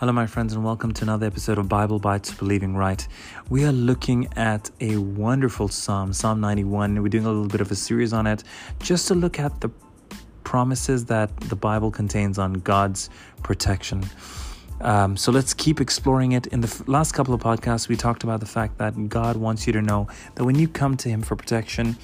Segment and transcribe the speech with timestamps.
[0.00, 3.06] Hello, my friends, and welcome to another episode of Bible Bites Believing Right.
[3.50, 7.02] We are looking at a wonderful psalm, Psalm 91.
[7.02, 8.42] We're doing a little bit of a series on it
[8.78, 9.68] just to look at the
[10.42, 13.10] promises that the Bible contains on God's
[13.42, 14.02] protection.
[14.80, 16.46] Um, so let's keep exploring it.
[16.46, 19.74] In the last couple of podcasts, we talked about the fact that God wants you
[19.74, 21.98] to know that when you come to Him for protection,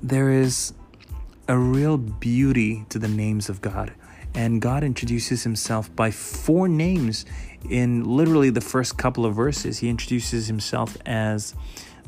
[0.00, 0.72] there is
[1.46, 3.92] a real beauty to the names of God.
[4.34, 7.24] And God introduces himself by four names
[7.68, 9.78] in literally the first couple of verses.
[9.78, 11.54] He introduces himself as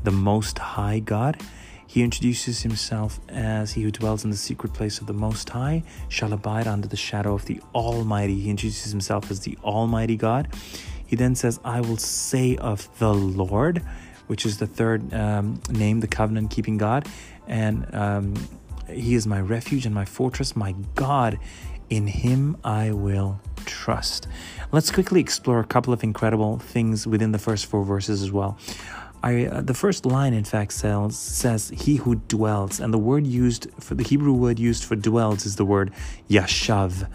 [0.05, 1.41] the Most High God.
[1.87, 5.83] He introduces himself as he who dwells in the secret place of the Most High
[6.09, 8.38] shall abide under the shadow of the Almighty.
[8.38, 10.48] He introduces himself as the Almighty God.
[11.05, 13.82] He then says, I will say of the Lord,
[14.29, 17.09] which is the third um, name, the covenant keeping God.
[17.48, 18.34] And um,
[18.88, 21.41] he is my refuge and my fortress, my God
[21.91, 24.27] in him I will trust.
[24.73, 28.57] Let's quickly explore a couple of incredible things within the first four verses as well.
[29.23, 32.80] I, uh, the first line, in fact, says, says, He who dwells.
[32.80, 35.93] And the word used for the Hebrew word used for dwells is the word
[36.30, 37.07] yashav.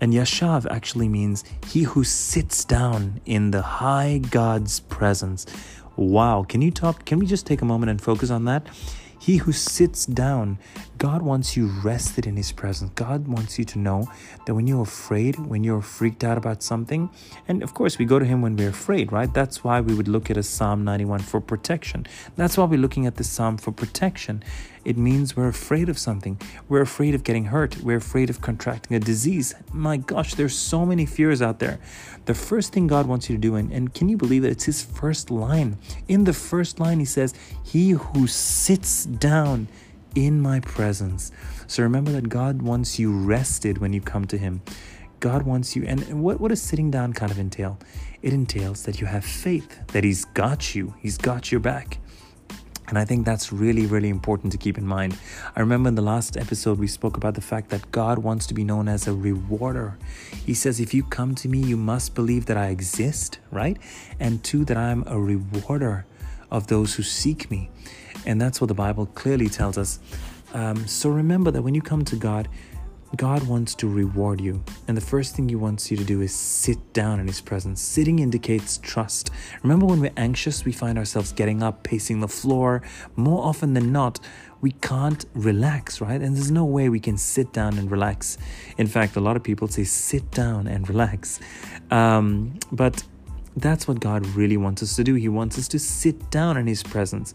[0.00, 5.44] And yashav actually means he who sits down in the high God's presence.
[5.96, 6.46] Wow.
[6.48, 7.04] Can you talk?
[7.04, 8.66] Can we just take a moment and focus on that?
[9.18, 10.58] He who sits down,
[11.00, 12.90] God wants you rested in His presence.
[12.94, 14.06] God wants you to know
[14.44, 17.08] that when you're afraid, when you're freaked out about something,
[17.48, 19.32] and of course, we go to Him when we're afraid, right?
[19.32, 22.06] That's why we would look at a Psalm 91 for protection.
[22.36, 24.44] That's why we're looking at this Psalm for protection.
[24.84, 26.38] It means we're afraid of something.
[26.68, 27.78] We're afraid of getting hurt.
[27.78, 29.54] We're afraid of contracting a disease.
[29.72, 31.78] My gosh, there's so many fears out there.
[32.26, 34.64] The first thing God wants you to do, and, and can you believe that it's
[34.64, 35.78] His first line?
[36.08, 37.32] In the first line, He says,
[37.64, 39.66] He who sits down
[40.14, 41.32] in my presence.
[41.66, 44.62] So remember that God wants you rested when you come to Him.
[45.20, 47.78] God wants you, and what, what does sitting down kind of entail?
[48.22, 51.98] It entails that you have faith, that He's got you, He's got your back.
[52.90, 55.16] And I think that's really, really important to keep in mind.
[55.54, 58.54] I remember in the last episode, we spoke about the fact that God wants to
[58.54, 59.96] be known as a rewarder.
[60.44, 63.78] He says, If you come to me, you must believe that I exist, right?
[64.18, 66.04] And two, that I'm a rewarder
[66.50, 67.70] of those who seek me.
[68.26, 69.98] And that's what the Bible clearly tells us.
[70.52, 72.48] Um, so remember that when you come to God,
[73.16, 74.62] God wants to reward you.
[74.86, 77.80] And the first thing He wants you to do is sit down in His presence.
[77.80, 79.30] Sitting indicates trust.
[79.62, 82.82] Remember, when we're anxious, we find ourselves getting up, pacing the floor.
[83.16, 84.20] More often than not,
[84.60, 86.20] we can't relax, right?
[86.20, 88.38] And there's no way we can sit down and relax.
[88.78, 91.40] In fact, a lot of people say sit down and relax.
[91.90, 93.02] Um, but
[93.56, 95.14] that's what God really wants us to do.
[95.14, 97.34] He wants us to sit down in His presence.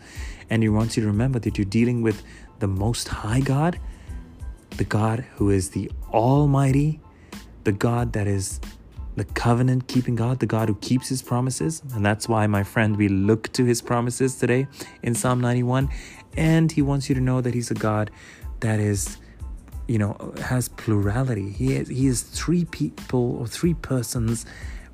[0.49, 2.23] And He wants you to remember that you're dealing with
[2.59, 3.79] the Most High God
[4.77, 6.99] the God who is the Almighty,
[7.63, 8.59] the God that is
[9.15, 11.81] the covenant keeping God, the God who keeps his promises.
[11.93, 14.67] And that's why, my friend, we look to his promises today
[15.03, 15.89] in Psalm 91.
[16.35, 18.11] And he wants you to know that he's a God
[18.59, 19.17] that is,
[19.87, 21.49] you know, has plurality.
[21.49, 24.45] He is, he is three people or three persons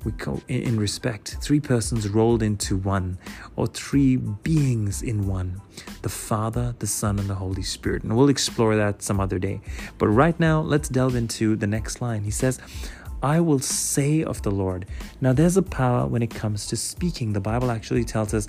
[0.04, 3.18] we call in respect three persons rolled into one
[3.56, 5.60] or three beings in one
[6.02, 9.60] the father the son and the holy spirit and we'll explore that some other day
[9.98, 12.58] but right now let's delve into the next line he says
[13.22, 14.86] I will say of the Lord.
[15.20, 17.32] Now, there's a power when it comes to speaking.
[17.32, 18.48] The Bible actually tells us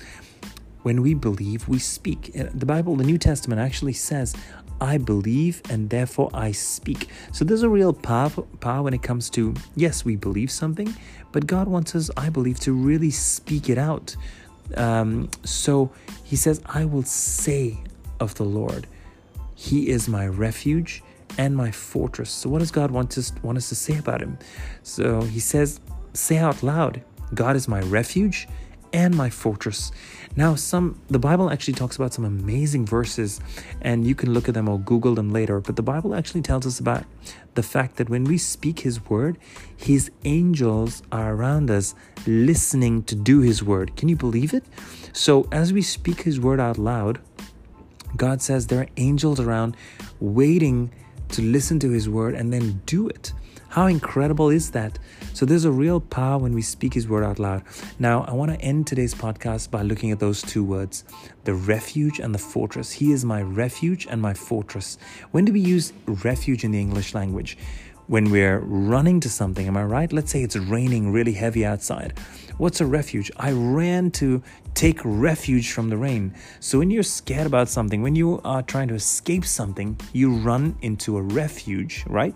[0.84, 2.32] when we believe, we speak.
[2.34, 4.36] The Bible, the New Testament actually says,
[4.80, 7.10] I believe and therefore I speak.
[7.32, 8.30] So there's a real power,
[8.60, 10.94] power when it comes to, yes, we believe something,
[11.32, 14.16] but God wants us, I believe, to really speak it out.
[14.76, 15.92] Um, so
[16.24, 17.78] he says, I will say
[18.20, 18.88] of the Lord,
[19.56, 21.04] He is my refuge
[21.38, 22.30] and my fortress.
[22.30, 24.38] So what does God want us, want us to say about Him?
[24.84, 25.80] So he says,
[26.14, 27.02] say out loud,
[27.34, 28.48] God is my refuge
[28.94, 29.92] and my fortress.
[30.36, 33.42] Now, some the Bible actually talks about some amazing verses,
[33.82, 35.60] and you can look at them or Google them later.
[35.60, 37.04] But the Bible actually tells us about
[37.56, 39.38] the fact that when we speak His word,
[39.76, 41.96] His angels are around us,
[42.26, 43.96] listening to do His word.
[43.96, 44.64] Can you believe it?
[45.12, 47.20] So, as we speak His word out loud,
[48.16, 49.76] God says there are angels around,
[50.20, 50.92] waiting
[51.30, 53.34] to listen to His word and then do it.
[53.74, 55.00] How incredible is that?
[55.34, 57.64] So there's a real power when we speak His word out loud.
[57.98, 61.06] Now, I want to end today's podcast by looking at those two words
[61.44, 62.92] the refuge and the fortress.
[62.92, 65.00] He is my refuge and my fortress.
[65.32, 67.58] When do we use refuge in the English language?
[68.06, 70.14] When we're running to something, am I right?
[70.14, 72.14] Let's say it's raining really heavy outside.
[72.60, 73.32] What's a refuge?
[73.38, 74.44] I ran to
[74.76, 76.36] take refuge from the rain.
[76.60, 80.78] So when you're scared about something, when you are trying to escape something, you run
[80.84, 82.36] into a refuge, right?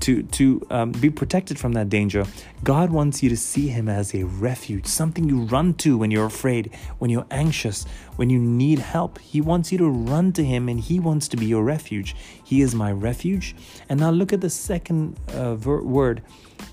[0.00, 2.24] To to um, be protected from that danger.
[2.64, 6.26] God wants you to see Him as a refuge, something you run to when you're
[6.26, 7.84] afraid, when you're anxious,
[8.16, 9.18] when you need help.
[9.18, 12.14] He wants you to run to Him, and He wants to be your refuge.
[12.42, 13.54] He is my refuge.
[13.88, 16.22] And now look at the second uh, ver- word.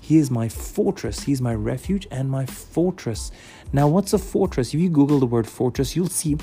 [0.00, 1.22] He is my fortress.
[1.22, 3.30] He's my refuge and my fortress.
[3.72, 4.74] Now, what's a fortress?
[4.74, 6.36] If you Google the word fortress, you'll see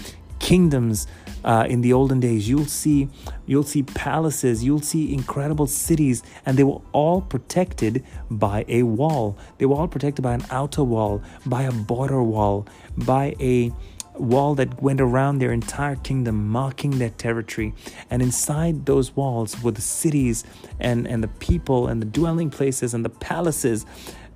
[0.52, 1.08] kingdoms
[1.46, 2.50] uh, in the olden days.
[2.50, 3.08] You'll see
[3.46, 9.38] you'll see palaces you'll see incredible cities and they were all protected by a wall.
[9.58, 12.68] They were all protected by an outer wall by a border wall
[12.98, 13.72] by a
[14.16, 17.74] wall that went around their entire kingdom marking their territory.
[18.10, 20.44] And inside those walls were the cities
[20.82, 23.86] and and the people and the dwelling places and the palaces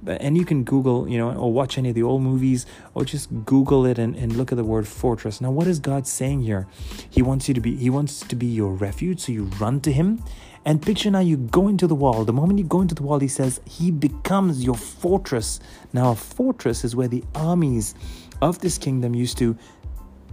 [0.08, 3.30] and you can Google, you know, or watch any of the old movies, or just
[3.46, 5.42] Google it and, and look at the word fortress.
[5.42, 6.68] Now, what is God saying here?
[7.10, 9.92] He wants you to be, He wants to be your refuge, so you run to
[9.92, 10.24] Him.
[10.68, 12.26] And picture now you go into the wall.
[12.26, 15.60] The moment you go into the wall, He says He becomes your fortress.
[15.94, 17.96] Now, a fortress is where the armies
[18.42, 19.58] of this kingdom used to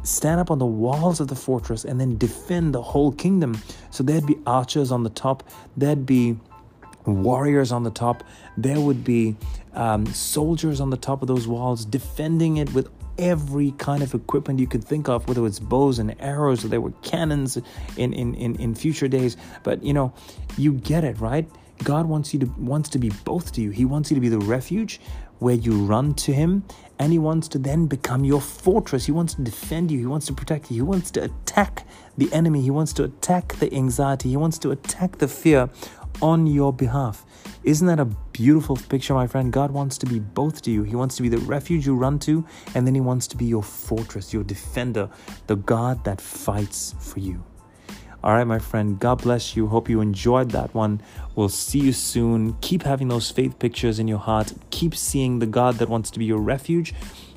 [0.02, 3.60] stand up on the walls of the fortress and then defend the whole kingdom.
[3.90, 5.44] So there'd be archers on the top,
[5.76, 6.36] there'd be
[7.06, 8.24] warriors on the top.
[8.56, 9.36] There would be
[9.74, 12.88] um, soldiers on the top of those walls defending it with
[13.18, 16.80] every kind of equipment you could think of, whether it's bows and arrows or there
[16.80, 17.56] were cannons
[17.96, 19.36] in, in, in, in future days.
[19.62, 20.12] But you know,
[20.56, 21.48] you get it, right?
[21.84, 23.70] God wants you to wants to be both to you.
[23.70, 25.00] He wants you to be the refuge
[25.40, 26.64] where you run to him
[27.00, 29.06] and he wants to then become your fortress.
[29.06, 29.98] He wants to defend you.
[29.98, 30.76] He wants to protect you.
[30.76, 31.84] He wants to attack
[32.16, 32.62] the enemy.
[32.62, 34.28] He wants to attack the anxiety.
[34.28, 35.68] He wants to attack the fear
[36.20, 37.24] on your behalf.
[37.64, 39.52] Isn't that a beautiful picture, my friend?
[39.52, 40.82] God wants to be both to you.
[40.82, 42.44] He wants to be the refuge you run to,
[42.74, 45.08] and then He wants to be your fortress, your defender,
[45.46, 47.44] the God that fights for you.
[48.24, 49.66] All right, my friend, God bless you.
[49.66, 51.02] Hope you enjoyed that one.
[51.34, 52.56] We'll see you soon.
[52.60, 54.52] Keep having those faith pictures in your heart.
[54.70, 56.94] Keep seeing the God that wants to be your refuge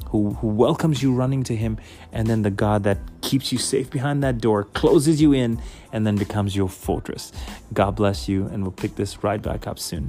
[0.10, 1.78] who, who welcomes you running to him,
[2.12, 5.60] and then the God that keeps you safe behind that door, closes you in,
[5.92, 7.32] and then becomes your fortress.
[7.74, 10.08] God bless you, and we'll pick this right back up soon.